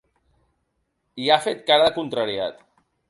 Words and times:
I 1.25 1.29
ha 1.29 1.37
fet 1.43 1.61
cara 1.67 1.87
de 1.89 1.93
contrariat. 1.99 2.65